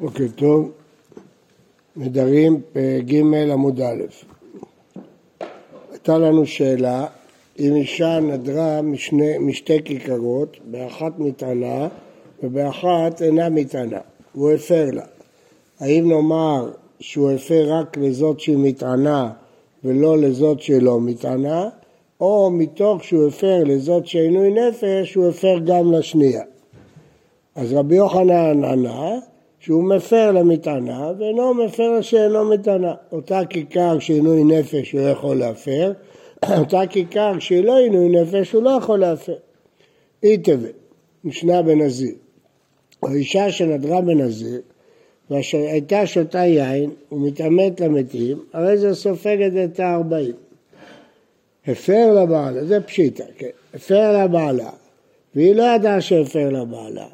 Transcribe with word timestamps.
בוקר 0.00 0.24
טוב, 0.36 0.70
נדרים 1.96 2.60
פג 2.72 3.14
עמוד 3.52 3.80
א'. 3.80 4.02
הייתה 5.90 6.18
לנו 6.18 6.46
שאלה, 6.46 7.06
אם 7.58 7.74
אישה 7.74 8.20
נדרה 8.20 8.82
משני, 8.82 9.38
משתי 9.38 9.84
כיכרות, 9.84 10.56
באחת 10.70 11.18
מטענה 11.18 11.88
ובאחת 12.42 13.22
אינה 13.22 13.48
מטענה, 13.48 14.00
והוא 14.34 14.50
הפר 14.50 14.86
לה. 14.92 15.04
האם 15.80 16.08
נאמר 16.08 16.70
שהוא 17.00 17.30
הפר 17.30 17.72
רק 17.72 17.96
לזאת 17.96 18.40
שהיא 18.40 18.58
מטענה 18.58 19.30
ולא 19.84 20.18
לזאת 20.18 20.60
שלא 20.60 21.00
מטענה, 21.00 21.68
או 22.20 22.50
מתוך 22.50 23.04
שהוא 23.04 23.28
הפר 23.28 23.64
לזאת 23.64 24.06
שעינוי 24.06 24.50
נפש, 24.50 25.14
הוא 25.14 25.28
הפר 25.28 25.58
גם 25.58 25.92
לשנייה. 25.92 26.42
אז 27.54 27.72
רבי 27.72 27.96
יוחנן 27.96 28.64
ענה 28.64 29.18
שהוא 29.60 29.84
מפר 29.84 30.32
למטענה 30.32 31.12
ואינו 31.18 31.54
מפר 31.54 32.00
שאינו 32.00 32.50
מטענה. 32.50 32.94
אותה 33.12 33.40
כיכר 33.50 33.98
שעינוי 33.98 34.44
נפש 34.44 34.92
הוא 34.92 35.00
יכול 35.00 35.36
להפר, 35.36 35.92
אותה 36.58 36.80
כיכר 36.90 37.38
שהיא 37.38 37.64
לא 37.64 37.78
עינוי 37.78 38.08
נפש 38.08 38.52
הוא 38.52 38.62
לא 38.62 38.70
יכול 38.70 38.98
להפר. 38.98 39.36
אי 40.24 40.38
תבל, 40.38 40.72
משנה 41.24 41.62
בנזיר. 41.62 42.14
האישה 43.02 43.50
שנדרה 43.50 44.00
בנזיר 44.00 44.60
והייתה 45.30 46.06
שותה 46.06 46.38
יין 46.38 46.90
ומתעמת 47.12 47.80
למתים, 47.80 48.44
הרי 48.52 48.78
זה 48.78 48.94
סופגת 48.94 49.52
את 49.64 49.80
הארבעים. 49.80 50.34
הפר 51.66 52.22
לבעלה, 52.22 52.64
זה 52.64 52.80
פשיטה, 52.80 53.24
כן, 53.36 53.48
הפר 53.74 54.24
לבעלה, 54.24 54.70
והיא 55.34 55.54
לא 55.54 55.62
ידעה 55.62 56.00
שהפר 56.00 56.48
לבעלה, 56.48 57.06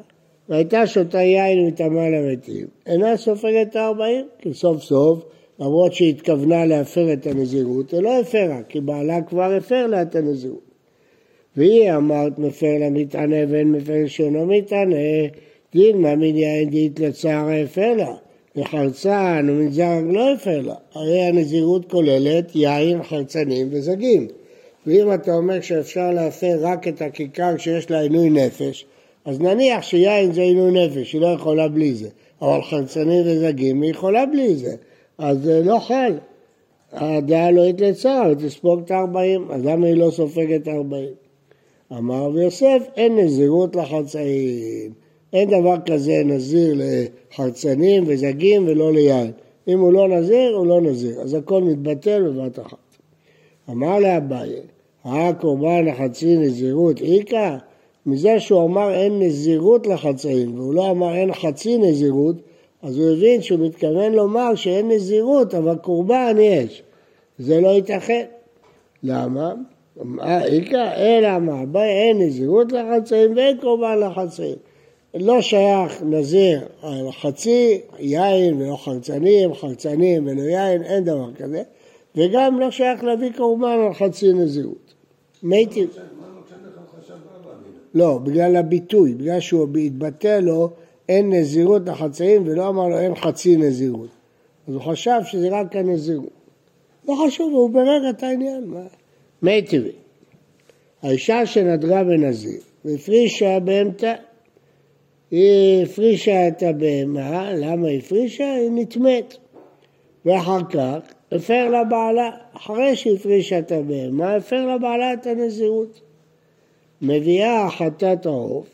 והייתה 0.49 0.87
שותה 0.87 1.21
יין 1.21 1.59
ומטמאה 1.59 2.09
למתים, 2.09 2.67
אינה 2.85 3.17
סופגת 3.17 3.75
הארבעים, 3.75 4.25
כי 4.39 4.53
סוף 4.53 4.83
סוף, 4.83 5.25
למרות 5.59 5.93
שהיא 5.93 6.09
התכוונה 6.09 6.65
להפר 6.65 7.13
את 7.13 7.27
הנזירות, 7.27 7.91
היא 7.91 8.01
לא 8.01 8.19
הפרה, 8.19 8.63
כי 8.69 8.79
בעלה 8.79 9.21
כבר 9.21 9.53
הפר 9.53 9.87
לה 9.87 10.01
את 10.01 10.15
הנזירות. 10.15 10.65
והיא 11.57 11.93
אמרת 11.93 12.39
מפר 12.39 12.77
למטענה 12.81 13.35
ואין 13.49 13.71
מפר 13.71 14.03
שאינו 14.07 14.45
מטענה, 14.45 14.95
דילמה 15.73 16.15
מן 16.15 16.35
יין 16.37 16.69
דית 16.69 16.99
לצער 16.99 17.49
הפר 17.63 17.93
לה, 17.93 18.15
וחרצן 18.55 19.47
ומנזר 19.49 20.01
לא 20.05 20.33
הפר 20.33 20.61
לה, 20.61 20.75
הרי 20.93 21.21
הנזירות 21.21 21.91
כוללת 21.91 22.55
יין, 22.55 23.03
חרצנים 23.03 23.67
וזגים. 23.71 24.27
ואם 24.87 25.13
אתה 25.13 25.33
אומר 25.33 25.61
שאפשר 25.61 26.11
להפר 26.11 26.57
רק 26.61 26.87
את 26.87 27.01
הכיכר 27.01 27.57
שיש 27.57 27.91
לה 27.91 27.99
עינוי 27.99 28.29
נפש, 28.29 28.85
אז 29.25 29.39
נניח 29.41 29.81
שיין 29.83 30.33
זה 30.33 30.41
עינוי 30.41 30.71
נפש, 30.71 31.13
היא 31.13 31.21
לא 31.21 31.27
יכולה 31.27 31.67
בלי 31.67 31.93
זה, 31.93 32.09
אבל 32.41 32.61
חרצנים 32.61 33.23
וזגים 33.25 33.81
היא 33.81 33.91
יכולה 33.91 34.25
בלי 34.25 34.55
זה, 34.55 34.75
אז 35.17 35.43
זה 35.43 35.61
לא 35.63 35.79
חל. 35.79 36.13
הדעה 36.91 37.51
לא 37.51 37.65
התלצה, 37.65 38.21
היא 38.21 38.35
תספוג 38.35 38.79
את 38.85 38.91
הארבעים, 38.91 39.51
אז 39.51 39.65
למה 39.65 39.87
היא 39.87 39.95
לא 39.95 40.11
סופגת 40.11 40.67
הארבעים? 40.67 41.13
אמר 41.91 42.15
רבי 42.15 42.43
יוסף, 42.43 42.87
אין 42.95 43.19
נזירות 43.19 43.75
לחצאים. 43.75 44.91
אין 45.33 45.49
דבר 45.49 45.75
כזה 45.85 46.21
נזיר 46.25 46.75
לחרצנים 46.77 48.03
וזגים 48.07 48.67
ולא 48.67 48.93
ליין. 48.93 49.31
אם 49.67 49.79
הוא 49.79 49.93
לא 49.93 50.07
נזיר, 50.07 50.55
הוא 50.55 50.67
לא 50.67 50.81
נזיר. 50.81 51.21
אז 51.21 51.33
הכל 51.33 51.63
מתבטל 51.63 52.23
בבת 52.23 52.59
אחת. 52.59 52.77
אמר 53.69 53.99
לאביי, 53.99 54.49
הקורבן 55.03 55.87
החצי 55.87 56.37
נזירות 56.37 57.01
איכא? 57.01 57.57
מזה 58.05 58.39
שהוא 58.39 58.65
אמר 58.65 58.93
אין 58.93 59.19
נזירות 59.19 59.87
לחצאים, 59.87 60.59
והוא 60.59 60.73
לא 60.73 60.91
אמר 60.91 61.15
אין 61.15 61.33
חצי 61.33 61.77
נזירות, 61.77 62.35
אז 62.81 62.97
הוא 62.97 63.11
הבין 63.11 63.41
שהוא 63.41 63.59
מתכוון 63.59 64.13
לומר 64.13 64.55
שאין 64.55 64.91
נזירות, 64.91 65.55
אבל 65.55 65.75
קורבן 65.75 66.35
יש. 66.39 66.83
זה 67.39 67.61
לא 67.61 67.67
ייתכן. 67.67 68.25
למה? 69.03 69.53
איכא? 70.43 70.95
אלא 70.97 71.39
מה? 71.39 71.83
אין 71.83 72.21
נזירות 72.21 72.71
לחצאים 72.71 73.35
ואין 73.35 73.57
קורבן 73.57 73.99
לחצאים. 73.99 74.55
לא 75.13 75.41
שייך 75.41 76.01
נזיר 76.01 76.59
חצי 77.21 77.81
יין 77.99 78.61
ולא 78.61 78.75
חרצנים, 78.75 79.53
חרצנים 79.53 80.27
ולא 80.27 80.41
יין, 80.41 80.83
אין 80.83 81.03
דבר 81.03 81.33
כזה, 81.33 81.63
וגם 82.15 82.59
לא 82.59 82.71
שייך 82.71 83.03
להביא 83.03 83.29
קורבן 83.37 83.77
על 83.87 83.93
חצי 83.93 84.33
נזירות. 84.33 84.93
מתי... 85.43 85.85
לא, 87.95 88.17
בגלל 88.23 88.55
הביטוי, 88.55 89.13
בגלל 89.13 89.39
שהוא 89.39 89.77
התבטא 89.77 90.39
לו 90.39 90.69
אין 91.09 91.33
נזירות 91.33 91.81
לחצאים 91.85 92.43
ולא 92.45 92.69
אמר 92.69 92.87
לו 92.87 92.99
אין 92.99 93.15
חצי 93.15 93.57
נזירות. 93.57 94.09
אז 94.67 94.73
הוא 94.73 94.81
חשב 94.81 95.19
שזה 95.25 95.49
רק 95.51 95.75
הנזירות. 95.75 96.29
לא 97.07 97.15
חשוב, 97.25 97.53
הוא 97.53 97.69
ברר 97.69 98.09
את 98.09 98.23
העניין. 98.23 98.73
מי 99.41 99.61
טבעי. 99.61 99.91
האישה 101.01 101.45
שנדרה 101.45 102.03
בנזיר 102.03 102.59
והפרישה 102.85 103.59
בהמתה, 103.59 104.13
היא 105.31 105.83
הפרישה 105.83 106.47
את 106.47 106.63
הבהמה, 106.63 107.53
למה 107.53 107.87
הפרישה? 107.89 108.53
היא 108.53 108.69
נטמאת. 108.73 109.35
ואחר 110.25 110.59
כך 110.69 110.97
הפר 111.31 111.69
לבעלה, 111.69 112.29
אחרי 112.53 112.95
שהפרישה 112.95 113.59
את 113.59 113.71
הבהמה, 113.71 114.35
הפר 114.35 114.75
לבעלה 114.75 115.13
את 115.13 115.27
הנזירות. 115.27 116.01
מביאה 117.07 117.69
חטאת 117.69 118.25
העוף 118.25 118.67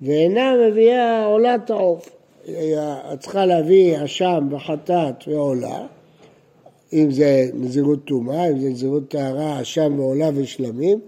ואינה 0.00 0.54
מביאה 0.68 1.24
עולת 1.24 1.70
העוף. 1.70 2.10
צריכה 3.18 3.46
להביא 3.46 4.04
אשם 4.04 4.48
וחטאת 4.50 5.28
ועולה, 5.28 5.86
אם 6.92 7.10
זה 7.10 7.44
נזירות 7.54 8.04
טומאה, 8.04 8.48
אם 8.50 8.58
זה 8.58 8.68
נזירות 8.68 9.08
טהרה, 9.08 9.62
אשם 9.62 10.00
ועולה 10.00 10.28
ושלמים, 10.34 11.00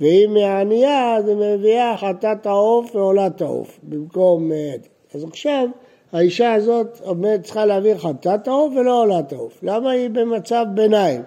ואם 0.00 0.30
מהענייה 0.34 1.16
אז 1.16 1.28
היא 1.28 1.36
מביאה 1.36 1.96
חטאת 1.96 2.46
העוף 2.46 2.96
ועולת 2.96 3.42
העוף, 3.42 3.78
במקום... 3.82 4.52
אה, 4.52 4.74
אז 5.14 5.24
עכשיו 5.24 5.68
האישה 6.12 6.52
הזאת 6.52 7.00
צריכה 7.42 7.66
להביא 7.66 7.94
חטאת 7.94 8.48
העוף 8.48 8.72
ולא 8.76 9.02
עולת 9.02 9.32
העוף. 9.32 9.58
למה 9.62 9.90
היא 9.90 10.10
במצב 10.10 10.66
ביניים? 10.74 11.22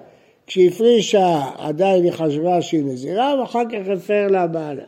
כשהיא 0.47 0.69
הפרישה 0.69 1.41
עדיין 1.57 2.03
היא 2.03 2.11
חשבה 2.11 2.61
שהיא 2.61 2.83
נזירה 2.83 3.39
ואחר 3.39 3.63
כך 3.69 3.89
הפר 3.97 4.28
לה 4.28 4.47
בעלה. 4.47 4.83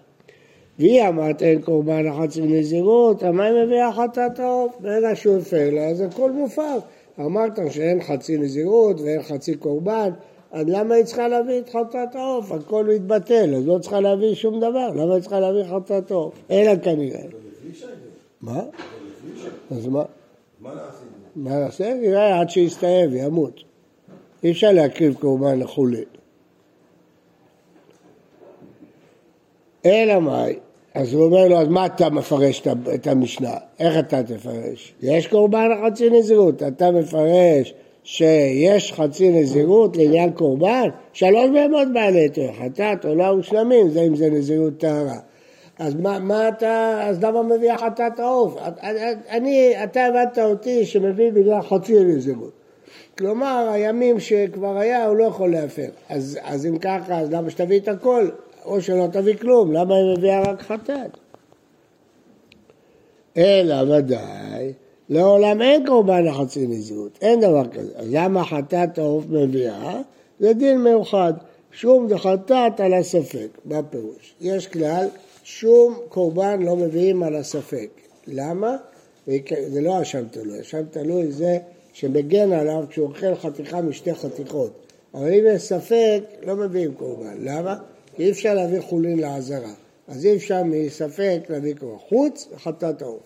והיא 0.79 1.07
אמרת 1.07 1.41
אין 1.41 1.61
קורבן 1.61 2.07
אחת 2.07 2.37
נזירות, 2.41 3.23
מה 3.23 3.45
היא 3.45 3.65
מביאה 3.65 3.93
חטאת 3.93 4.39
העוף? 4.39 4.75
ברגע 4.79 5.15
שהוא 5.15 5.37
הפר 5.37 5.69
לה 5.71 5.87
אז 5.87 6.01
הכל 6.01 6.31
מופר. 6.31 6.77
אמרת 7.19 7.59
שאין 7.71 8.03
חצי 8.03 8.37
נזירות 8.37 9.01
ואין 9.01 9.23
חצי 9.23 9.55
קורבן, 9.55 10.09
אז 10.51 10.65
למה 10.67 10.95
היא 10.95 11.03
צריכה 11.03 11.27
להביא 11.27 11.59
את 11.59 11.69
חטאת 11.69 12.15
העוף? 12.15 12.51
הכל 12.51 12.85
מתבטל, 12.85 13.55
אז 13.55 13.67
לא 13.67 13.77
צריכה 13.81 13.99
להביא 13.99 14.35
שום 14.35 14.59
דבר, 14.59 14.89
למה 14.95 15.13
היא 15.13 15.21
צריכה 15.21 15.39
להביא 15.39 15.63
חטאת 15.63 16.11
העוף? 16.11 16.33
אלא 16.51 16.75
כנראה. 16.83 17.21
מה? 18.41 18.61
אז 19.71 19.87
מה? 19.87 20.03
מה 21.35 21.59
נעשה? 21.59 21.93
נראה 21.93 22.39
עד 22.39 22.49
שיסתיים 22.49 23.11
וימות. 23.11 23.63
אי 24.43 24.51
אפשר 24.51 24.71
להקריב 24.71 25.13
קורבן 25.13 25.59
לחולין. 25.59 26.03
אלא 29.85 30.19
מאי? 30.19 30.55
אז 30.93 31.13
הוא 31.13 31.23
אומר 31.23 31.47
לו, 31.47 31.57
אז 31.57 31.67
מה 31.67 31.85
אתה 31.85 32.09
מפרש 32.09 32.63
את 32.95 33.07
המשנה? 33.07 33.53
איך 33.79 33.99
אתה 33.99 34.23
תפרש? 34.23 34.93
יש 35.01 35.27
קורבן 35.27 35.69
חצי 35.85 36.09
נזירות, 36.09 36.63
אתה 36.63 36.91
מפרש 36.91 37.73
שיש 38.03 38.93
חצי 38.93 39.29
נזירות 39.29 39.97
לעניין 39.97 40.31
קורבן? 40.31 40.89
שלוש 41.13 41.49
בהמות 41.53 41.87
בעלי 41.93 42.19
יותר, 42.19 42.49
חטאת, 42.59 43.05
עולה 43.05 43.33
ושלמים, 43.33 43.89
זה 43.89 44.01
אם 44.01 44.15
זה 44.15 44.29
נזירות 44.29 44.77
טהרה. 44.77 45.19
אז 45.79 45.95
מה, 45.95 46.19
מה 46.19 46.47
אתה, 46.47 46.99
אז 47.03 47.23
למה 47.23 47.43
מביא 47.43 47.77
חטאת 47.77 48.19
העוף? 48.19 48.55
אני, 49.29 49.83
אתה 49.83 50.05
הבנת 50.05 50.39
אותי 50.39 50.85
שמביא 50.85 51.31
בגלל 51.31 51.61
חצי 51.61 52.03
נזירות. 52.03 52.66
כלומר, 53.17 53.69
הימים 53.71 54.19
שכבר 54.19 54.77
היה, 54.77 55.05
הוא 55.05 55.15
לא 55.15 55.23
יכול 55.23 55.51
להפר. 55.51 55.89
אז, 56.09 56.39
אז 56.43 56.65
אם 56.65 56.77
ככה, 56.77 57.19
אז 57.19 57.31
למה 57.31 57.49
שתביא 57.49 57.79
את 57.79 57.87
הכל? 57.87 58.29
או 58.65 58.81
שלא 58.81 59.07
תביא 59.11 59.35
כלום, 59.35 59.73
למה 59.73 59.95
היא 59.95 60.17
מביאה 60.17 60.41
רק 60.41 60.61
חטאת? 60.61 61.17
אלא 63.37 63.97
ודאי, 63.97 64.73
לעולם 65.09 65.61
אין 65.61 65.85
קורבן 65.87 66.25
לחצי 66.25 66.67
נזירות, 66.67 67.19
אין 67.21 67.39
דבר 67.39 67.67
כזה. 67.67 67.91
אז 67.95 68.07
למה 68.11 68.43
חטאת 68.43 68.97
העוף 68.97 69.25
מביאה? 69.29 70.01
זה 70.39 70.53
דין 70.53 70.83
מיוחד. 70.83 71.33
שום 71.71 72.07
דחטאת 72.07 72.79
על 72.79 72.93
הספק, 72.93 73.47
מה 73.65 73.83
פירוש? 73.83 74.35
יש 74.41 74.67
כלל, 74.67 75.07
שום 75.43 75.95
קורבן 76.09 76.61
לא 76.61 76.75
מביאים 76.75 77.23
על 77.23 77.35
הספק. 77.35 77.89
למה? 78.27 78.75
זה 79.67 79.81
לא 79.81 80.01
אשם 80.01 80.23
תלוי, 80.31 80.61
אשם 80.61 80.83
תלוי 80.91 81.31
זה 81.31 81.57
שמגן 81.97 82.51
עליו 82.51 82.85
כשהוא 82.89 83.07
אוכל 83.07 83.35
חתיכה 83.35 83.81
משתי 83.81 84.13
חתיכות. 84.13 84.71
אבל 85.13 85.33
אם 85.33 85.43
יש 85.47 85.61
ספק, 85.61 86.23
לא 86.43 86.55
מביאים 86.55 86.93
קורבן. 86.93 87.35
למה? 87.39 87.75
כי 88.15 88.23
אי 88.23 88.31
אפשר 88.31 88.53
להביא 88.53 88.81
חולין 88.81 89.19
לעזרה. 89.19 89.73
אז 90.07 90.25
אי 90.25 90.35
אפשר 90.35 90.63
מספק 90.63 91.39
להביא 91.49 91.75
קורבן. 91.75 91.97
חוץ 91.97 92.47
וחטאת 92.51 93.01
העוף. 93.01 93.21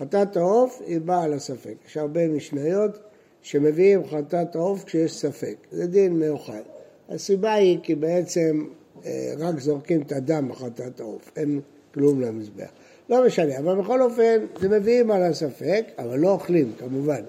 חטאת 0.00 0.36
העוף 0.36 0.82
היא 0.86 1.00
באה 1.00 1.22
על 1.22 1.32
הספק. 1.32 1.74
יש 1.86 1.96
הרבה 1.96 2.28
משניות 2.28 2.98
שמביאים 3.42 4.06
חטאת 4.06 4.56
העוף 4.56 4.84
כשיש 4.84 5.12
ספק. 5.12 5.56
זה 5.70 5.86
דין 5.86 6.12
מיוחד. 6.12 6.62
הסיבה 7.08 7.52
היא 7.52 7.78
כי 7.82 7.94
בעצם 7.94 8.64
אה, 9.06 9.32
רק 9.38 9.60
זורקים 9.60 10.02
את 10.02 10.12
הדם 10.12 10.48
בחטאת 10.48 11.00
העוף, 11.00 11.30
אין 11.36 11.60
כלום 11.94 12.20
למזבח. 12.20 12.70
לא 13.08 13.26
משנה, 13.26 13.58
אבל 13.58 13.74
בכל 13.74 14.02
אופן 14.02 14.46
זה 14.60 14.68
מביאים 14.68 15.10
על 15.10 15.22
הספק, 15.22 15.84
אבל 15.98 16.18
לא 16.18 16.30
אוכלים 16.30 16.72
כמובן. 16.78 17.22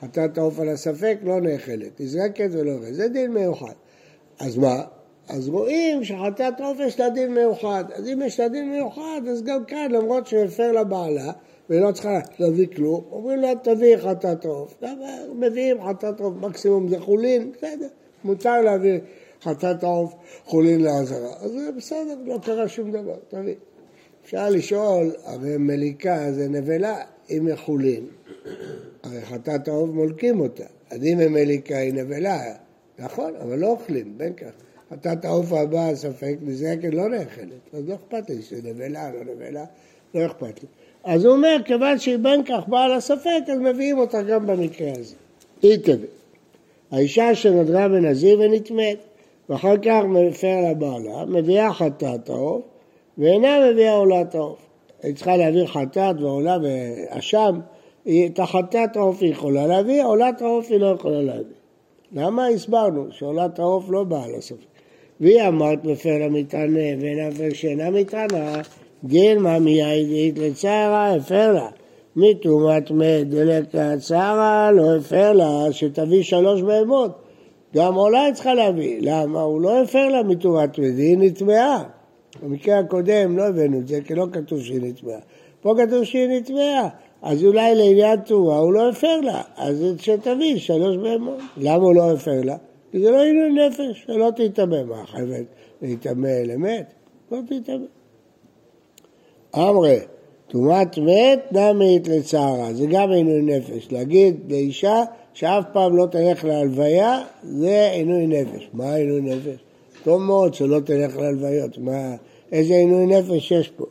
חטאת 0.00 0.38
העוף 0.38 0.60
על 0.60 0.68
הספק 0.68 1.18
לא 1.22 1.40
נאכלת, 1.40 2.00
נזרקת 2.00 2.48
ולא 2.52 2.72
אוכלת, 2.72 2.94
זה 2.94 3.08
דין 3.08 3.32
מיוחד. 3.32 3.74
אז 4.40 4.58
מה? 4.58 4.82
אז 5.28 5.48
רואים 5.48 6.04
שחטאת 6.04 6.60
עוף 6.60 6.78
יש 6.80 7.00
לה 7.00 7.10
דין 7.10 7.34
מיוחד. 7.34 7.84
אז 7.94 8.08
אם 8.08 8.22
יש 8.22 8.40
לה 8.40 8.48
דין 8.48 8.70
מיוחד, 8.70 9.20
אז 9.30 9.42
גם 9.42 9.64
כאן, 9.64 9.90
למרות 9.90 10.26
שהוא 10.26 10.44
הפר 10.44 10.72
לבעלה, 10.72 11.32
והיא 11.70 11.80
לא 11.80 11.92
צריכה 11.92 12.18
להביא 12.38 12.66
כלום, 12.76 13.04
אומרים 13.10 13.40
לה 13.40 13.52
תביא 13.62 13.96
חטאת 13.96 14.44
עוף. 14.44 14.82
מביאים 15.34 15.76
חטאת 15.82 16.20
עוף, 16.20 16.34
מקסימום 16.40 16.88
זה 16.88 17.00
חולין, 17.00 17.52
בסדר, 17.52 17.86
מותר 18.24 18.60
להביא 18.60 18.98
חטאת 19.42 19.82
העוף 19.82 20.14
חולין 20.44 20.80
לעזרה. 20.80 21.32
אז 21.40 21.50
זה 21.50 21.70
בסדר, 21.76 22.14
לא 22.24 22.38
קרה 22.42 22.68
שום 22.68 22.92
דבר, 22.92 23.16
תביא. 23.28 23.54
אפשר 24.24 24.50
לשאול, 24.50 25.12
הרי 25.24 25.56
מליקה 25.56 26.32
זה 26.32 26.48
נבלה, 26.48 26.96
אם 27.30 27.46
היא 27.46 27.54
חולין, 27.54 28.06
הרי 29.02 29.20
חטאת 29.20 29.68
העוף 29.68 29.90
מולקים 29.90 30.40
אותה. 30.40 30.64
אז 30.90 31.04
אם 31.04 31.18
היא 31.18 31.28
מליקה 31.28 31.76
היא 31.76 31.94
נבלה, 31.94 32.38
נכון, 32.98 33.32
אבל 33.42 33.58
לא 33.58 33.66
אוכלים, 33.66 34.18
בין 34.18 34.32
כך. 34.32 34.50
חטאת 34.92 35.24
העוף 35.24 35.52
הבא, 35.52 35.94
ספק, 35.94 36.36
נזרקת 36.42 36.94
לא 36.94 37.08
נאכלת, 37.08 37.74
אז 37.74 37.88
לא 37.88 37.94
אכפת 37.94 38.30
לי 38.30 38.36
נבלה, 38.62 39.10
לא 39.12 39.34
נבלה, 39.34 39.64
לא 40.14 40.26
אכפת 40.26 40.62
לי. 40.62 40.68
אז 41.04 41.24
הוא 41.24 41.34
אומר, 41.34 41.56
כיוון 41.64 41.98
שהיא 41.98 42.16
בין 42.16 42.44
כך 42.44 42.68
באה 42.68 42.96
לספק, 42.96 43.40
אז 43.52 43.58
מביאים 43.58 43.98
אותה 43.98 44.22
גם 44.22 44.46
במקרה 44.46 44.92
הזה. 44.98 45.14
היא 45.62 45.76
תביא. 45.76 46.08
האישה 46.90 47.34
שנדרה 47.34 47.88
בנזיר 47.88 48.40
ונטמאת, 48.40 48.98
ואחר 49.48 49.76
כך 49.76 50.02
מפר 50.08 50.70
לבעלה, 50.70 51.24
מביאה 51.24 51.74
חטאת 51.74 52.28
העוף, 52.28 52.62
ואינה 53.18 53.70
מביאה 53.70 53.92
עולת 53.92 54.34
העוף. 54.34 54.67
היא 55.02 55.14
צריכה 55.14 55.36
להעביר 55.36 55.66
חטאת 55.66 56.20
ועולה 56.20 56.56
ואשם, 56.62 57.60
את 58.02 58.38
החטאת 58.38 58.96
העוף 58.96 59.22
היא 59.22 59.30
יכולה 59.30 59.66
להביא, 59.66 60.04
עולת 60.04 60.42
העוף 60.42 60.70
היא 60.70 60.80
לא 60.80 60.86
יכולה 60.86 61.22
להביא. 61.22 61.54
למה 62.12 62.46
הסברנו 62.46 63.06
שעולת 63.10 63.58
העוף 63.58 63.84
לא 63.88 64.04
באה 64.04 64.28
לספק? 64.28 64.66
והיא 65.20 65.42
אמרת 65.48 65.84
מפר 65.84 66.18
למטענה 66.18 66.80
ואין 67.00 67.28
הפר 67.28 67.48
שאינה 67.52 67.90
מטענה, 67.90 68.60
דילמה 69.04 69.58
מיידית 69.58 70.38
לצערה 70.38 71.14
הפר 71.14 71.52
לה. 71.52 71.68
מתרומת 72.16 72.90
מת 72.90 73.28
דלקת 73.28 73.98
צערה 74.00 74.70
לא 74.72 74.96
הפר 74.96 75.32
לה 75.32 75.72
שתביא 75.72 76.22
שלוש 76.22 76.62
בהמות. 76.62 77.10
גם 77.74 77.94
עולה 77.94 78.22
היא 78.22 78.34
צריכה 78.34 78.54
להביא. 78.54 78.98
למה? 79.00 79.40
הוא 79.40 79.60
לא 79.60 79.82
הפר 79.82 80.08
לה 80.08 80.22
מתרומת 80.22 80.78
מת, 80.78 80.98
היא 80.98 81.18
נטמעה. 81.18 81.84
במקרה 82.42 82.78
הקודם 82.78 83.38
לא 83.38 83.42
הבאנו 83.42 83.78
את 83.78 83.88
זה, 83.88 84.00
כי 84.04 84.14
לא 84.14 84.26
כתוב 84.32 84.60
שהיא 84.60 84.80
נטמעה. 84.82 85.18
פה 85.60 85.74
כתוב 85.78 86.04
שהיא 86.04 86.28
נטמעה. 86.28 86.88
אז 87.22 87.44
אולי 87.44 87.74
לעניין 87.74 88.20
תרומה 88.20 88.56
הוא 88.56 88.72
לא 88.72 88.90
הפר 88.90 89.20
לה, 89.20 89.42
אז 89.56 89.84
שתביא 89.98 90.58
שלוש 90.58 90.96
בהמות. 90.96 91.38
למה 91.56 91.84
הוא 91.84 91.94
לא 91.94 92.12
הפר 92.12 92.40
לה? 92.44 92.56
כי 92.92 93.00
זה 93.00 93.10
לא 93.10 93.22
עניין 93.22 93.58
נפש, 93.58 94.04
שלא 94.06 94.30
תטמא. 94.36 94.82
מה, 94.82 95.06
חייבת 95.06 95.44
להיטמא 95.82 96.28
למת? 96.28 96.92
לא 97.32 97.38
תטמא. 97.48 97.86
אמרי, 99.56 99.98
טומאת 100.48 100.98
מת 100.98 101.52
נמית 101.52 102.08
לצערה, 102.08 102.72
זה 102.72 102.86
גם 102.90 103.10
עינוי 103.10 103.42
נפש. 103.42 103.92
להגיד 103.92 104.36
לאישה 104.48 105.02
שאף 105.32 105.64
פעם 105.72 105.96
לא 105.96 106.06
תלך 106.06 106.44
להלוויה, 106.44 107.22
זה 107.42 107.90
עינוי 107.92 108.26
נפש. 108.26 108.70
מה 108.72 108.94
עינוי 108.94 109.20
נפש? 109.20 109.67
טוב 110.04 110.22
מאוד 110.22 110.54
שלא 110.54 110.80
תלך 110.84 111.16
להלוויות, 111.16 111.78
מה, 111.78 112.14
איזה 112.52 112.74
עינוי 112.74 113.06
נפש 113.06 113.50
יש 113.50 113.68
פה? 113.68 113.84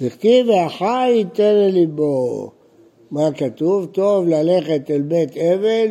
וכתיב 0.00 0.48
והחי 0.48 1.10
ייתן 1.10 1.54
לליבו. 1.54 2.50
מה 3.10 3.32
כתוב? 3.32 3.86
טוב 3.86 4.28
ללכת 4.28 4.90
אל 4.90 5.02
בית 5.02 5.36
אבל 5.36 5.86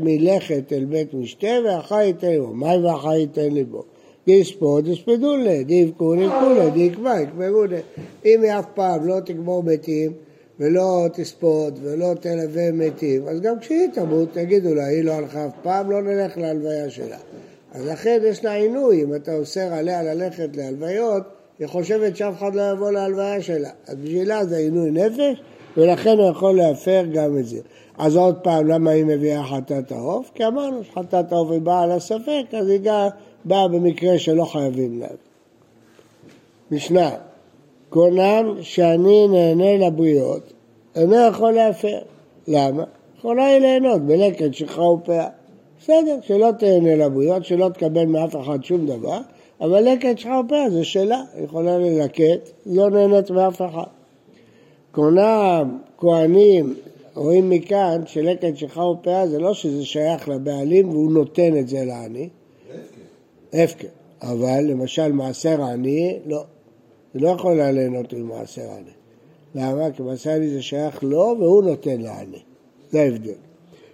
מלכת 0.00 0.72
אל 0.72 0.84
בית 0.84 1.14
משתה 1.14 1.48
והחי 1.64 2.04
ייתן 2.04 2.28
ליבו. 2.28 2.54
מה 2.54 2.70
והחי 2.84 3.18
ייתן 3.18 3.52
ליבו? 3.52 3.82
דיספדולה, 4.26 5.62
דיבקו 5.62 6.14
ניקולה, 6.14 6.70
דיקבע 6.70 7.20
יקברו 7.20 7.64
אם 8.24 8.42
היא 8.42 8.52
אף 8.58 8.66
פעם 8.74 9.06
לא 9.06 9.20
תגמור 9.20 9.62
מתים 9.62 10.12
ולא 10.60 11.06
תספוד 11.12 11.78
ולא 11.82 12.14
תלווה 12.20 12.72
מתים, 12.72 13.28
אז 13.28 13.40
גם 13.40 13.58
כשהיא 13.58 13.88
תמות 13.94 14.28
תגידו 14.32 14.74
לה, 14.74 14.86
היא 14.86 15.04
לא 15.04 15.12
הלכה 15.12 15.46
אף 15.46 15.52
פעם, 15.62 15.90
לא 15.90 16.02
נלך 16.02 16.38
להלוויה 16.38 16.90
שלה. 16.90 17.18
אז 17.72 17.86
לכן 17.86 18.20
יש 18.24 18.44
לה 18.44 18.52
עינוי, 18.52 19.02
אם 19.02 19.14
אתה 19.14 19.34
אוסר 19.34 19.72
עליה 19.72 20.02
ללכת 20.02 20.56
להלוויות, 20.56 21.22
היא 21.58 21.66
חושבת 21.66 22.16
שאף 22.16 22.38
אחד 22.38 22.54
לא 22.54 22.62
יבוא 22.70 22.90
להלוויה 22.90 23.42
שלה. 23.42 23.70
אז 23.86 23.94
בשבילה 23.94 24.44
זה 24.44 24.56
עינוי 24.56 24.90
נפש, 24.90 25.42
ולכן 25.76 26.18
הוא 26.18 26.30
יכול 26.30 26.56
להפר 26.56 27.04
גם 27.12 27.38
את 27.38 27.46
זה. 27.46 27.60
אז 27.98 28.16
עוד 28.16 28.38
פעם, 28.42 28.66
למה 28.66 28.90
היא 28.90 29.04
מביאה 29.04 29.44
חטאת 29.44 29.92
העוף? 29.92 30.30
כי 30.34 30.46
אמרנו 30.46 30.84
שחטאת 30.84 31.32
העוף 31.32 31.50
היא 31.50 31.60
באה 31.60 31.82
על 31.82 31.90
הספק, 31.90 32.54
אז 32.58 32.68
היא 32.68 32.80
באה 33.44 33.68
במקרה 33.68 34.18
שלא 34.18 34.44
חייבים 34.44 35.00
להביא. 35.00 35.16
משנה, 36.70 37.10
קונם 37.88 38.54
שאני 38.60 39.28
נהנה 39.28 39.86
לבריות, 39.86 40.52
אינו 40.96 41.16
יכול 41.28 41.52
להפר. 41.52 41.98
למה? 42.48 42.84
יכולה 43.18 43.46
היא 43.46 43.58
ליהנות 43.58 44.02
בלקט, 44.02 44.54
שכחה 44.54 44.82
ופאה. 44.82 45.28
בסדר, 45.80 46.18
שלא 46.22 46.50
תהנה 46.58 46.96
לבריות, 46.96 47.44
שלא 47.44 47.68
תקבל 47.68 48.04
מאף 48.04 48.36
אחד 48.36 48.64
שום 48.64 48.86
דבר, 48.86 49.18
אבל 49.60 49.80
לקט 49.80 50.18
שכחה 50.18 50.40
ופאה 50.46 50.70
זה 50.70 50.84
שלה, 50.84 51.22
היא 51.34 51.44
יכולה 51.44 51.78
ללקט, 51.78 52.50
לא 52.66 52.90
נהנית 52.90 53.30
מאף 53.30 53.62
אחד. 53.62 53.90
קונם, 54.92 55.78
כהנים, 55.98 56.74
רואים 57.14 57.50
מכאן 57.50 58.02
שלקט 58.06 58.56
שכחה 58.56 58.82
ופאה 58.82 59.28
זה 59.28 59.38
לא 59.38 59.54
שזה 59.54 59.84
שייך 59.84 60.28
לבעלים 60.28 60.88
והוא 60.88 61.12
נותן 61.12 61.56
את 61.56 61.68
זה 61.68 61.84
לעני, 61.84 62.28
הפקר. 63.52 63.88
אבל 64.22 64.64
למשל 64.64 65.12
מעשר 65.12 65.62
עני, 65.62 66.18
לא. 66.26 66.44
זה 67.14 67.20
לא 67.20 67.28
יכול 67.28 67.60
ליהנות 67.62 68.12
ממעשר 68.12 68.62
עני. 68.62 68.90
למה? 69.54 69.90
כי 69.90 70.02
מעשר 70.02 70.30
עני 70.30 70.48
זה 70.48 70.62
שייך 70.62 71.02
לו 71.02 71.36
והוא 71.38 71.62
נותן 71.62 72.00
לעני. 72.00 72.38
זה 72.90 73.00
ההבדל. 73.00 73.32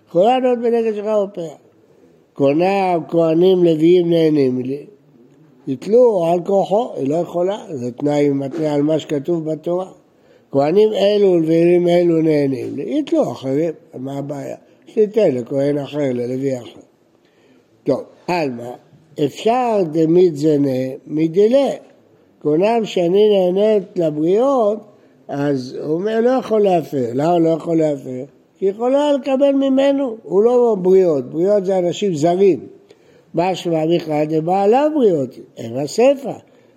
יכולה 0.09 0.39
לענות 0.39 0.59
בנגד 0.59 0.95
שלך 0.95 1.07
או 1.07 1.27
פאה. 1.35 1.66
קונה 2.37 2.95
כהנים 3.09 3.65
לוויים 3.65 4.11
נהנים 4.11 4.61
לי. 4.61 4.87
יתלו 5.69 6.27
על 6.27 6.41
כוחו, 6.45 6.93
היא 6.97 7.09
לא 7.09 7.15
יכולה, 7.15 7.59
זה 7.71 7.93
תנאי 7.93 8.29
מתנה 8.29 8.75
על 8.75 8.83
מה 8.83 8.99
שכתוב 8.99 9.51
בתורה. 9.51 9.91
כהנים 10.53 10.93
אלו 10.93 11.33
ולוויים 11.33 11.89
אלו 11.89 12.23
נהנים 12.23 12.77
לי, 12.77 12.99
יתלו 12.99 13.33
אחרים, 13.33 13.73
מה 13.95 14.19
הבעיה? 14.19 14.57
שתיתן 14.87 15.35
לכהן 15.35 15.79
אחר, 15.79 16.13
ללוי 16.13 16.59
אחר. 16.59 16.81
טוב, 17.85 18.03
עלמא, 18.27 18.71
אפשר 19.25 19.83
דמית 19.93 20.37
זנה 20.37 20.81
מדלה. 21.07 21.71
כהונם 22.41 22.85
שאני 22.85 23.29
נהנית 23.29 23.83
לבריות, 23.97 24.79
אז 25.29 25.77
הוא 25.83 25.95
אומר, 25.95 26.21
לא 26.21 26.31
יכול 26.31 26.63
להפר. 26.63 27.07
למה 27.15 27.39
לא 27.39 27.49
יכול 27.49 27.79
להפר? 27.79 28.25
כי 28.59 28.67
יכולה 28.67 29.13
לקבל 29.13 29.53
ממנו, 29.53 30.17
הוא 30.23 30.43
לא 30.43 30.77
בריות, 30.83 31.31
בריות 31.31 31.65
זה 31.65 31.79
אנשים 31.79 32.15
זרים. 32.15 32.61
משמע 33.35 33.85
בכלל 33.97 34.25
דבעלה 34.25 34.87
בריות, 34.95 35.31
אין 35.57 35.77
הספר. 35.77 36.33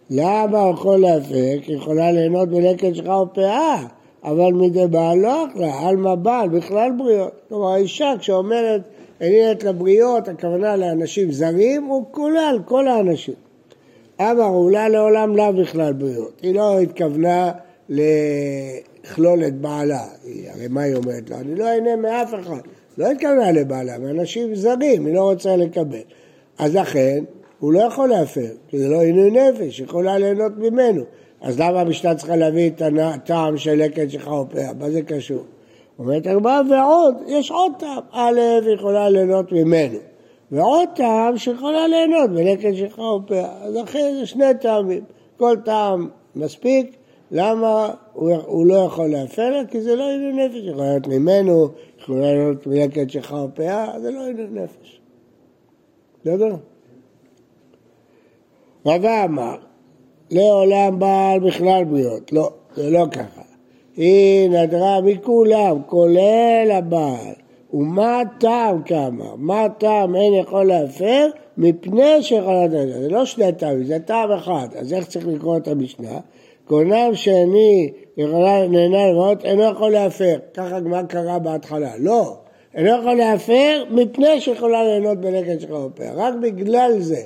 למה 0.10 0.62
הוא 0.62 0.74
יכול 0.74 0.98
להפר? 0.98 1.60
כי 1.62 1.72
יכולה 1.74 2.12
ליהנות 2.12 2.50
בלקט 2.50 2.96
שלך 2.96 3.08
או 3.08 3.34
פאה, 3.34 3.84
אבל 4.24 4.54
מדי 4.54 4.88
בעל 4.88 5.18
לא 5.18 5.46
אכלה, 5.46 5.80
עלמא 5.80 6.16
בעל, 6.16 6.50
בכלל 6.50 6.92
בריות. 6.98 7.32
כלומר, 7.50 7.68
האישה 7.68 8.14
כשאומרת 8.20 8.82
עניינת 9.22 9.64
לבריות, 9.64 10.28
הכוונה 10.28 10.76
לאנשים 10.76 11.32
זרים, 11.32 11.84
הוא 11.84 12.06
כולל 12.12 12.60
כל 12.66 12.88
האנשים. 12.88 13.34
אמר, 14.22 14.46
אולי 14.46 14.90
לעולם 14.90 15.36
לאו 15.36 15.54
בכלל 15.54 15.94
בריות. 15.94 16.40
היא 16.42 16.56
לא 16.56 16.80
התכוונה 16.80 17.52
לכלול 19.04 19.44
את 19.44 19.62
בעלה. 19.62 20.06
הרי 20.48 20.68
מה 20.70 20.82
היא 20.82 20.96
אומרת 20.96 21.30
לו? 21.30 21.36
אני 21.36 21.56
לא 21.56 21.66
אהנה 21.68 21.96
מאף 21.96 22.34
אחד. 22.34 22.60
לא 22.98 23.12
התכוונה 23.12 23.52
לבעלה, 23.52 23.98
מאנשים 23.98 24.56
זרים, 24.56 25.06
היא 25.06 25.16
לא 25.16 25.22
רוצה 25.22 25.56
לקבל. 25.56 26.02
אז 26.58 26.76
לכן, 26.76 27.24
הוא 27.60 27.74
לא 27.74 27.80
יכול 27.80 28.10
להפר, 28.10 28.50
כי 28.68 28.80
זה 28.80 28.88
לא 28.88 29.02
עינוי 29.02 29.32
נפש, 29.32 29.78
היא 29.78 29.86
יכולה 29.86 30.18
ליהנות 30.18 30.52
ממנו. 30.58 31.04
אז 31.42 31.60
למה 31.60 31.82
המשנה 31.82 32.16
צריכה 32.16 32.36
להביא 32.36 32.70
את 32.70 32.82
הטעם 33.02 33.58
של 33.58 33.74
לקט 33.74 34.22
פאה? 34.52 34.74
מה 34.80 34.90
זה 34.90 35.02
קשור? 35.02 35.44
אומרת 36.00 36.28
הגמרא, 36.28 36.62
ועוד, 36.70 37.16
יש 37.28 37.52
עוד 37.52 37.72
טעם. 37.80 38.04
א', 38.12 38.40
יכולה 38.74 39.10
ליהנות 39.10 39.52
ממנו. 39.52 39.98
ועוד 40.52 40.90
טעם 40.96 41.38
שיכולה 41.38 41.88
ליהנות 41.88 42.30
בלקט 42.30 42.76
שלך. 42.76 43.02
אז 43.62 43.78
אחרי 43.84 44.16
זה 44.20 44.26
שני 44.26 44.54
טעמים. 44.62 45.04
כל 45.38 45.56
טעם 45.66 46.10
מספיק, 46.36 46.96
למה 47.32 47.94
הוא, 48.14 48.32
הוא 48.46 48.66
לא 48.66 48.74
יכול 48.74 49.08
להפר 49.08 49.50
לה? 49.50 49.66
כי 49.66 49.82
זה 49.82 49.96
לא 49.96 50.10
עניין 50.10 50.40
נפש, 50.40 50.60
יכול 50.64 50.84
להיות 50.84 51.08
ממנו, 51.08 51.68
יכול 52.00 52.20
להיות 52.20 52.68
מלקט 52.68 53.10
שחר 53.10 53.46
פאה, 53.54 54.00
זה 54.02 54.12
לא 54.12 54.28
עניין 54.28 54.58
נפש. 54.58 55.02
בסדר? 56.22 56.56
רבא 58.86 59.26
אמר, 59.26 59.56
לעולם 60.32 61.00
בעל 61.00 61.40
בכלל 61.40 61.84
בריות. 61.84 62.34
לא, 62.34 62.50
זה 62.76 62.90
לא 62.90 63.06
ככה. 63.12 63.42
היא 63.96 64.50
נדרה 64.50 65.02
מכולם, 65.02 65.82
כולל 65.86 66.72
הבעל. 66.72 67.34
ומה 67.74 68.20
הטעם 68.20 68.84
כמה? 68.84 69.26
מה 69.38 69.64
הטעם 69.64 70.16
אין 70.16 70.34
יכול 70.34 70.64
להפר? 70.64 71.30
מפני 71.58 72.22
שיכול 72.22 72.54
לדעת. 72.64 72.88
זה 73.02 73.10
לא 73.10 73.26
שני 73.26 73.54
טעמים, 73.54 73.84
זה 73.84 74.00
טעם 74.00 74.32
אחד. 74.32 74.68
אז 74.76 74.94
איך 74.94 75.08
צריך 75.08 75.28
לקרוא 75.28 75.58
את 75.58 75.68
המשנה? 75.68 76.20
קונם 76.70 77.12
שאני 77.14 77.92
נהנה 78.18 79.08
לראות, 79.12 79.46
אינו 79.46 79.64
יכול 79.64 79.92
להפר. 79.92 80.38
ככה 80.54 80.76
הגמרא 80.76 81.02
קרה 81.04 81.40
בהתחלה. 81.40 81.92
לא, 82.00 82.38
אינו 82.76 82.90
יכול 82.90 83.14
להפר 83.14 83.84
מפני 83.90 84.42
שיכולה 84.42 84.84
ליהנות 84.84 85.18
בלקט 85.18 85.62
שלך 85.62 85.72
בפה. 85.72 86.04
רק 86.16 86.34
בגלל 86.42 87.00
זה. 87.00 87.22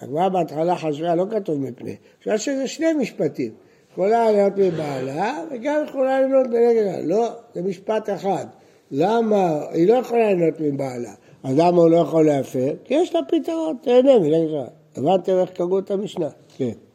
הגמרא 0.00 0.28
בהתחלה 0.28 0.76
חשבה, 0.76 1.14
לא 1.14 1.24
כתוב 1.30 1.60
מפני, 1.60 1.96
חשבה 2.20 2.38
שזה 2.38 2.68
שני 2.68 2.92
משפטים. 2.92 3.52
יכולה 3.92 4.32
ליהנות 4.32 4.52
מבעלה 4.56 5.44
וגם 5.50 5.84
יכולה 5.88 6.18
ליהנות 6.20 6.46
בלקט. 6.46 7.04
לא, 7.04 7.28
זה 7.54 7.62
משפט 7.62 8.10
אחד. 8.10 8.46
למה 8.90 9.60
היא 9.72 9.88
לא 9.88 9.94
יכולה 9.94 10.32
ליהנות 10.32 10.60
מבעלה? 10.60 11.12
אז 11.42 11.58
למה 11.58 11.82
הוא 11.82 11.90
לא 11.90 11.96
יכול 11.96 12.26
להפר? 12.26 12.74
כי 12.84 12.94
יש 12.94 13.14
לה 13.14 13.20
פתרון, 13.28 13.76
תהנה 13.82 14.12
שלך. 14.24 14.68
הבנתם 14.96 15.32
איך 15.32 15.50
קראו 15.50 15.78
את 15.78 15.90
המשנה? 15.90 16.28
כן. 16.56 16.87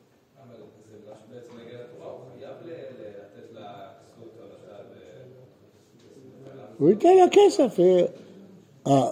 הוא 6.84 6.90
ייתן 6.90 7.18
לה 7.18 7.26
כסף. 7.32 7.80
אה, 8.88 9.10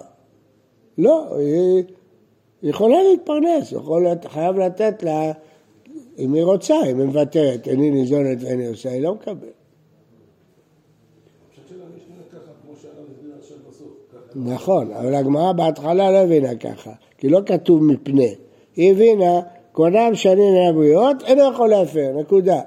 לא, 0.97 1.37
היא 1.37 1.83
יכולה 2.63 3.03
להתפרנס, 3.03 3.71
יכול, 3.71 4.07
חייב 4.27 4.57
לתת 4.57 5.03
לה, 5.03 5.31
אם 6.17 6.33
היא 6.33 6.43
רוצה, 6.43 6.75
אם 6.91 6.99
היא 6.99 7.05
מוותרת, 7.07 7.67
איני 7.67 7.91
ניזונת 7.91 8.37
ואיני 8.41 8.67
עושה, 8.67 8.89
היא 8.89 9.01
לא 9.01 9.13
מקבלת. 9.13 9.53
נכון, 14.35 14.91
אבל 14.91 15.15
הגמרא 15.15 15.51
בהתחלה 15.51 16.11
לא 16.11 16.17
הבינה 16.17 16.55
ככה, 16.55 16.91
כי 17.17 17.29
לא 17.29 17.39
כתוב 17.45 17.83
מפני. 17.83 18.35
היא 18.75 18.91
הבינה, 18.91 19.41
קונם 19.71 20.11
שנים 20.13 20.53
מהבריות, 20.53 21.23
אינו 21.23 21.43
יכול 21.53 21.69
להפר, 21.69 22.11
נקודה. 22.19 22.61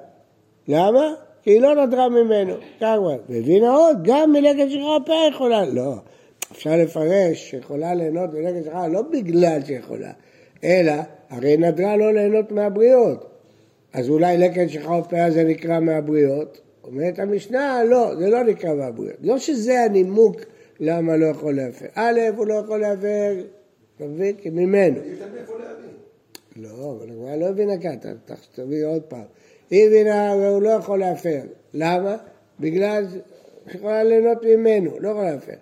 למה? 0.69 1.24
כי 1.45 1.51
היא 1.51 1.61
לא 1.61 1.87
נדרה 1.87 2.09
ממנו, 2.09 2.55
ככה. 2.81 2.97
והבינה 3.29 3.71
עוד, 3.71 3.97
גם 4.03 4.33
מלגת 4.33 4.71
שכחה 4.71 4.97
פאה 5.07 5.29
יכולה, 5.31 5.65
לא. 5.65 5.95
אפשר 6.53 6.77
לפרש 6.77 7.51
שיכולה 7.51 7.95
ליהנות 7.95 8.35
מלגת 8.35 8.65
שכחה 8.65 8.89
לא 8.89 9.03
בגלל 9.03 9.65
שיכולה, 9.65 10.13
אלא 10.65 10.93
הרי 11.31 11.57
נדרה 11.57 11.97
לא 11.97 12.15
ליהנות 12.15 12.53
מהבריות. 12.53 13.27
אז 13.93 14.09
אולי 14.09 14.39
לקט 14.39 14.69
שכחה 14.69 15.03
פאה 15.03 15.31
זה 15.31 15.45
נקרא 15.45 15.81
מהבריות? 15.81 16.61
אומרת 16.85 17.19
המשנה, 17.19 17.85
לא, 17.85 18.17
זה 18.19 18.31
לא 18.31 18.45
נקרא 18.45 18.75
מהבריות. 18.75 19.17
לא 19.23 19.39
שזה 19.39 19.81
הנימוק 19.81 20.37
למה 20.81 21.17
לא 21.17 21.27
יכול 21.27 21.57
להפר. 21.57 21.87
א', 21.95 22.21
הוא 22.37 22.47
לא 22.47 22.55
יכול 22.55 22.81
להפר, 22.81 23.35
אתה 23.97 24.05
מבין? 24.05 24.37
כי 24.37 24.51
ממנו. 24.51 25.01
לא, 26.57 26.97
אבל 26.99 27.11
הגמרא 27.11 27.37
לא 27.37 27.47
הבינה 27.47 27.79
ככה, 27.79 28.11
תביא 28.55 28.87
עוד 28.87 29.03
פעם. 29.03 29.25
היא 29.71 29.87
הבינה 29.87 30.35
והוא 30.37 30.63
לא 30.63 30.71
יכול 30.71 30.99
להפר. 30.99 31.41
למה? 31.75 32.17
בגלל 32.61 33.07
שיכולה 33.73 34.03
ליהנות 34.03 34.39
ממנו, 34.45 34.91
לא 35.01 35.09
יכולה 35.09 35.31
להפר. 35.31 35.53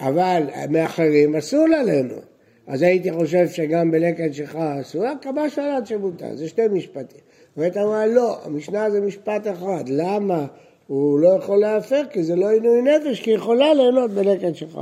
אבל 0.00 0.42
מאחרים 0.70 1.36
אסור 1.36 1.68
לה 1.68 1.82
ליהנות. 1.82 2.24
אז 2.66 2.82
הייתי 2.82 3.12
חושב 3.12 3.48
שגם 3.48 3.90
בלקט 3.90 4.34
שלך 4.34 4.56
אסור, 4.80 5.04
כמה 5.22 5.50
שלט 5.50 5.86
שמותר, 5.86 6.34
זה 6.34 6.48
שתי 6.48 6.62
משפטים. 6.72 7.20
ואתה 7.56 7.82
אומר, 7.82 8.06
לא, 8.06 8.38
המשנה 8.44 8.90
זה 8.90 9.00
משפט 9.00 9.46
אחד, 9.46 9.84
למה 9.86 10.46
הוא 10.86 11.18
לא 11.18 11.28
יכול 11.28 11.60
להפר? 11.60 12.02
כי 12.10 12.22
זה 12.22 12.36
לא 12.36 12.50
עינוי 12.50 12.82
נפש, 12.82 13.20
כי 13.20 13.30
היא 13.30 13.36
יכולה 13.36 13.74
ליהנות 13.74 14.10
בלקט 14.10 14.54
שלך. 14.54 14.80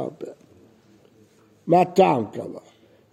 מה 1.66 1.84
טעם 1.84 2.24
כמה? 2.32 2.60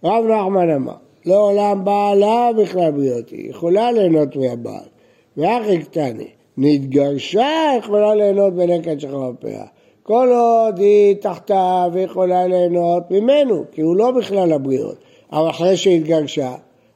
רב 0.04 0.24
נחמן 0.24 0.70
אמר, 0.70 0.96
לעולם 1.24 1.84
בעלה 1.84 2.50
בכלל 2.62 2.90
בריאותי, 2.90 3.46
יכולה 3.50 3.92
ליהנות 3.92 4.36
מהבעל. 4.36 4.88
ואחי 5.38 5.78
קטני, 5.82 6.28
נתגרשה, 6.56 7.48
יכולה 7.78 8.14
ליהנות 8.14 8.54
בלקט 8.54 9.00
שלך 9.00 9.12
בפאה. 9.12 9.64
כל 10.02 10.28
עוד 10.32 10.78
היא 10.78 11.16
תחתיו 11.20 11.92
יכולה 11.96 12.46
ליהנות 12.46 13.10
ממנו, 13.10 13.64
כי 13.72 13.80
הוא 13.80 13.96
לא 13.96 14.10
בכלל 14.10 14.52
הבריות. 14.52 14.98
אבל 15.32 15.50
אחרי 15.50 15.76
שהתגרשה, 15.76 16.54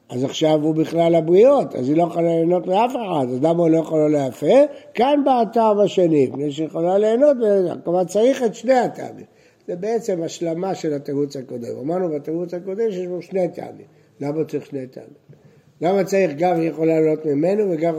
אז 0.09 0.25
עכשיו 0.25 0.61
הוא 0.63 0.75
בכלל 0.75 1.15
הבריות, 1.15 1.75
אז 1.75 1.89
היא 1.89 1.97
לא 1.97 2.03
יכולה 2.03 2.29
ליהנות 2.29 2.67
מאף 2.67 2.91
אחד, 2.91 3.27
אז 3.31 3.39
למה 3.43 3.63
הוא 3.63 3.71
לא 3.71 3.77
יכול 3.77 4.13
להפר? 4.13 4.65
כאן 4.95 5.23
בא 5.25 5.41
הטעם 5.41 5.79
השני, 5.79 6.27
מפני 6.27 6.53
שיכולה 6.53 6.99
ליהנות, 6.99 7.37
כלומר 7.85 8.05
צריך 8.05 8.43
את 8.43 8.55
שני 8.55 8.75
הטעמים. 8.75 9.27
זה 9.67 9.77
בעצם 9.77 10.23
השלמה 10.23 10.75
של 10.75 10.93
התירוץ 10.93 11.37
הקודם. 11.37 11.79
אמרנו 11.83 12.09
בתירוץ 12.09 12.55
הקודם 12.55 12.91
שיש 12.91 13.07
בו 13.07 13.23
שני 13.23 13.49
טעמים. 13.49 13.87
למה 14.21 14.45
צריך 14.45 14.67
שני 14.67 14.87
טעמים? 14.87 15.42
למה 15.83 16.05
צריך 16.05 16.31
גם 16.39 16.57
היא 16.57 16.71
יכולה 16.71 17.01
לעלות 17.01 17.27
ממנו 17.27 17.71
וגם... 17.71 17.95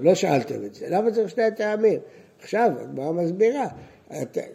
לא 0.00 0.14
שאלתם 0.14 0.64
את 0.64 0.74
זה. 0.74 0.86
למה 0.90 1.10
צריך 1.10 1.30
שני 1.30 1.44
טעמים? 1.56 2.00
עכשיו, 2.40 2.70
הגמרא 2.80 3.12
מסבירה. 3.12 3.66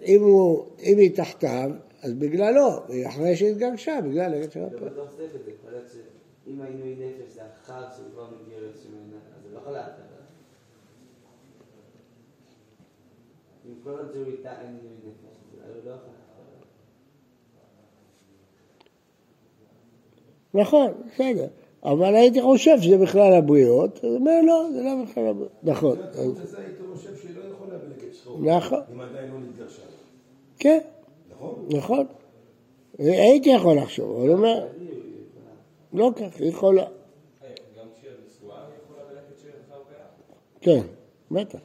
אם, 0.06 0.22
הוא, 0.22 0.66
אם 0.84 0.98
היא 0.98 1.16
תחתיו, 1.16 1.72
אז 2.04 2.14
בגללו, 2.14 2.68
אחרי 3.08 3.36
שהתגרשה, 3.36 4.00
בגלל 4.02 4.34
הרגע 4.34 4.52
של 4.52 4.64
הפעם. 4.64 4.88
אם 6.48 6.62
העינוי 6.62 6.96
נפש 6.96 7.34
זה 7.34 7.42
אחר 7.64 7.84
שהוא 7.96 8.06
כבר 8.14 8.28
מתגרש 8.32 8.86
ממנה, 8.90 9.18
אז 9.38 9.44
זה 9.44 9.54
לא 9.54 9.60
יכול 9.60 9.74
לאתר. 9.74 10.04
אם 13.66 13.74
כל 13.84 13.90
עוד 13.90 14.12
שהוא 14.14 14.26
איתה 14.26 14.52
אין 14.62 14.68
עינוי 14.68 14.98
נפש, 15.06 15.60
אז 15.66 15.76
הוא 15.76 15.86
לא 15.86 15.92
יכול 15.92 16.14
נכון, 20.54 20.92
בסדר. 21.08 21.48
אבל 21.86 22.16
הייתי 22.16 22.42
חושב 22.42 22.82
שזה 22.82 22.98
בכלל 22.98 23.34
הבריאות, 23.34 23.98
אז 23.98 24.04
הוא 24.04 24.16
אומר 24.16 24.42
לא, 24.44 24.66
זה 24.74 24.84
לא 24.84 24.92
בכלל 25.04 25.28
הבריאות. 25.28 25.52
נכון. 25.64 25.98
נכון. 28.42 28.82
אם 28.94 29.02
עדיין 29.02 29.32
לא 29.32 29.40
נתגרשה. 29.40 29.82
כן. 30.60 30.80
נכון? 31.32 31.66
נכון. 31.70 32.06
הייתי 33.00 33.50
יכול 33.50 33.78
לחשוב, 33.78 34.18
אבל 34.18 34.28
הוא 34.28 34.36
אומר, 34.38 34.66
לא 35.94 36.12
כך, 36.16 36.40
היא 36.40 36.50
יכולה. 36.50 36.84
גם 36.84 37.86
כשהיא 37.98 38.12
נשואה 38.28 38.58
היא 38.58 38.74
יכולה 38.84 39.04
ללכת 39.12 39.40
שיהיה 39.42 39.56
כן, 40.62 40.82
בטח. 41.32 41.60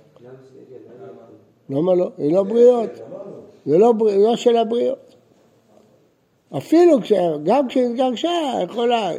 למה 1.71 1.95
לא? 1.95 2.11
היא 2.19 2.33
לא 2.33 2.43
בריאות. 2.43 2.91
זה 3.67 3.79
לא, 3.79 3.95
לא 4.19 4.37
של 4.37 4.57
הבריאות. 4.57 5.15
אפילו, 6.57 6.99
גם 7.45 7.69
כשהיא 7.69 7.87
התגרשה, 7.87 8.29
יכולה, 8.65 9.11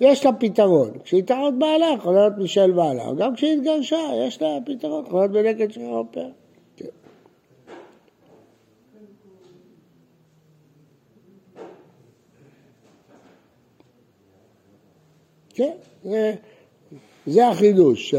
יש 0.00 0.26
לה 0.26 0.32
פתרון. 0.32 0.90
כשהיא 1.04 1.22
תחת 1.22 1.52
בעלה, 1.58 1.86
יכולה 1.98 2.20
להיות 2.20 2.38
משל 2.38 2.70
בעלה. 2.70 3.04
גם 3.18 3.34
כשהיא 3.34 3.52
התגרשה, 3.52 3.96
יש 4.26 4.42
לה 4.42 4.58
פתרון, 4.66 5.04
יכולה 5.06 5.26
להיות 5.26 5.46
בנקד 5.46 5.72
של 5.72 5.80
הרופא. 5.80 6.20
כן, 15.54 15.72
זה, 16.04 16.34
זה 17.26 17.48
החידוש, 17.48 18.14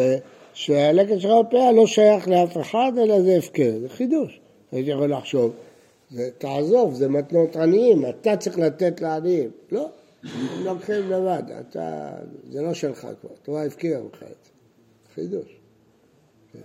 שהלקט 0.53 1.19
של 1.19 1.29
הרפאה 1.29 1.71
לא 1.71 1.88
שייך 1.88 2.27
לאף 2.27 2.57
אחד, 2.57 2.91
אלא 2.98 3.21
זה 3.21 3.38
הפקר, 3.38 3.71
זה 3.81 3.89
חידוש. 3.89 4.39
הייתי 4.71 4.91
יכול 4.91 5.13
לחשוב, 5.13 5.51
תעזוב, 6.38 6.93
זה 6.93 7.09
מתנות 7.09 7.55
עניים, 7.55 8.05
אתה 8.05 8.38
צריך 8.38 8.59
לתת 8.59 9.01
לעניים. 9.01 9.50
לא, 9.71 9.89
לוקחים 10.63 11.11
לבד, 11.11 11.43
אתה, 11.59 12.11
זה 12.51 12.61
לא 12.61 12.73
שלך 12.73 12.99
כבר, 12.99 13.29
התורה 13.41 13.65
הפקירה 13.65 13.99
לך 13.99 14.23
את 14.23 14.27
זה. 14.27 14.51
חידוש. 15.15 15.59
כן. 16.53 16.59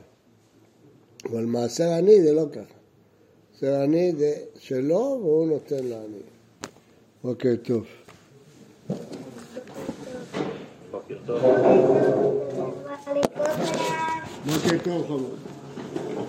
אבל 1.31 1.45
מעשר 1.45 1.91
עני 1.91 2.23
זה 2.23 2.33
לא 2.33 2.47
ככה. 2.53 2.75
מעשר 3.53 3.81
עני 3.83 4.13
זה 4.19 4.37
שלו 4.59 5.19
והוא 5.23 5.47
נותן 5.47 5.85
לעני. 5.85 6.23
אוקיי, 7.25 7.57
טוב. 7.57 7.85
בוקר 10.91 11.17
טוב. 11.27 11.41
בוקר 14.47 14.79
טוב, 14.85 15.07
חמוד. 15.07 15.54